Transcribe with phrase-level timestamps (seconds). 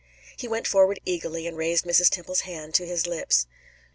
[0.35, 2.09] He went forward eagerly and raised Mrs.
[2.09, 3.45] Temple's hand to his lips.